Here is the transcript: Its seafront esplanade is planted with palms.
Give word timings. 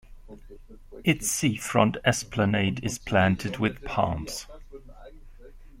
Its 1.03 1.29
seafront 1.29 1.95
esplanade 2.03 2.83
is 2.83 2.97
planted 2.97 3.59
with 3.59 3.83
palms. 3.83 4.47